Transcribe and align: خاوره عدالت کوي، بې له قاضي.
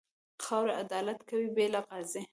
خاوره 0.45 0.73
عدالت 0.81 1.19
کوي، 1.29 1.47
بې 1.55 1.65
له 1.73 1.81
قاضي. 1.89 2.21